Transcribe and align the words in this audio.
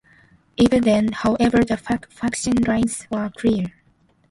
Even 0.57 0.81
then, 0.81 1.11
however, 1.11 1.63
the 1.63 1.77
faction 1.77 2.53
lines 2.63 3.05
were 3.11 3.29
clear. 3.37 3.67